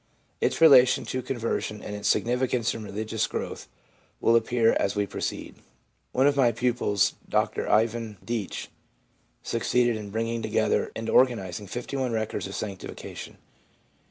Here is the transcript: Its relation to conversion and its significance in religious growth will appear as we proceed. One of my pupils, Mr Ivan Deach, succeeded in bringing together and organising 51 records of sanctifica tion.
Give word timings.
Its 0.39 0.59
relation 0.61 1.05
to 1.05 1.21
conversion 1.21 1.79
and 1.83 1.95
its 1.95 2.07
significance 2.09 2.73
in 2.73 2.83
religious 2.83 3.27
growth 3.27 3.67
will 4.19 4.35
appear 4.35 4.73
as 4.79 4.95
we 4.95 5.05
proceed. 5.05 5.57
One 6.11 6.25
of 6.25 6.35
my 6.35 6.51
pupils, 6.51 7.13
Mr 7.29 7.69
Ivan 7.69 8.17
Deach, 8.25 8.69
succeeded 9.43 9.97
in 9.97 10.09
bringing 10.09 10.41
together 10.41 10.91
and 10.95 11.07
organising 11.07 11.67
51 11.67 12.13
records 12.13 12.47
of 12.47 12.53
sanctifica 12.53 13.15
tion. 13.15 13.37